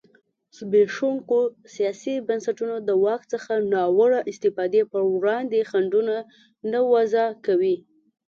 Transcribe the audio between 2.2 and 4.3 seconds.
بنسټونه د واک څخه ناوړه